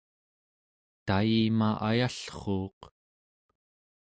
tayima 1.05 1.69
ayallruuq 1.89 2.79